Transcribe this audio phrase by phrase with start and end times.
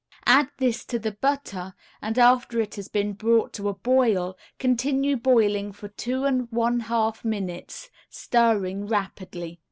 [0.25, 5.15] Add this to the butter, and after it has been brought to a boil continue
[5.15, 9.59] boiling for two and one half minutes, stirring rapidly.